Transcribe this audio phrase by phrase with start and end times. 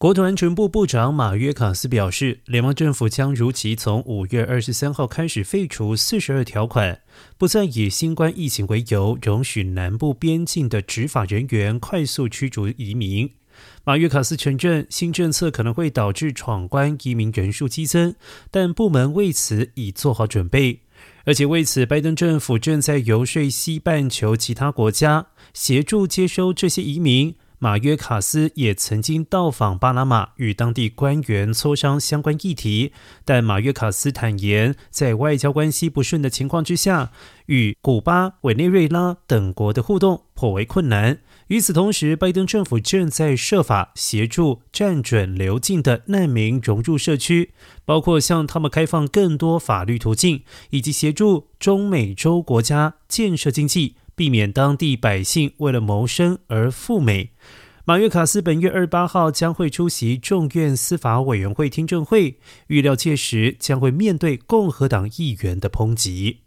[0.00, 7.02] 国土安全部部长马约卡斯表示，联邦政府将如期从五月二十三号开始废除四十二条款，
[7.36, 13.30] 不再以新冠疫情为由容许南部边境的执法人员快速驱逐移民。
[13.84, 18.14] 马约卡斯承认，新政策可能会导致闯关移民人数激增，
[18.50, 20.80] 但部门为此已做好准备，
[21.26, 27.34] 而且为此，拜登政府正在游说西半球其他国家协助接收这些移民。
[27.62, 32.94] 马约卡斯也曾经到访巴拿马，与当地官员磋商相关议题。
[33.22, 37.12] 但马约卡斯坦言，在外交关系不顺的情况之下，
[37.46, 41.18] 与古巴、委内瑞拉等国的互动颇为困难。
[41.48, 47.52] 与此同时，拜登政府正在设法协助战准流进的难民融入社区，
[47.84, 53.96] 包括向他们开放更多法律途径，以及协助中美洲国家建设经济。
[54.20, 57.30] 避免当地百姓为了谋生而赴美。
[57.86, 66.40] 马约卡斯本月二十八号将会出席众院司法委员会听证会，预料届时将会面对共和党议员的抨击。